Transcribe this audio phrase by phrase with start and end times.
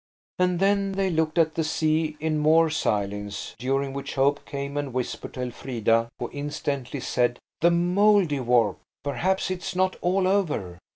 [0.39, 4.93] And then they looked at the sea in more silence, during which Hope came and
[4.95, 8.77] whispered to Elfrida, who instantly said– "The Mouldiwarp!
[9.03, 10.79] Perhaps it's not all over.